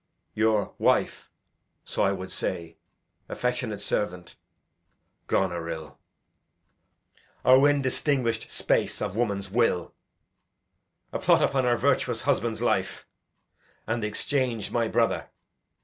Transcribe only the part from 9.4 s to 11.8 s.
will! A plot upon her